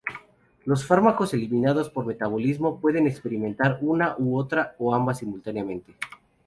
[0.65, 5.95] Los fármacos eliminados por metabolismo pueden experimentar una u otra, o ambas simultáneamente.